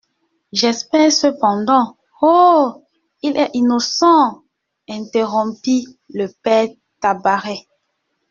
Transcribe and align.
J'espère 0.51 1.11
cependant… 1.11 1.95
Oh! 2.23 2.83
il 3.21 3.37
est 3.37 3.51
innocent, 3.53 4.41
interrompit 4.89 5.85
le 6.09 6.25
père 6.41 6.69
Tabaret. 7.01 7.67